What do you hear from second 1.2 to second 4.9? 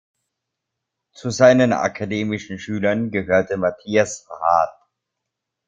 seinen akademischen Schülern gehörte Matthias Hardt.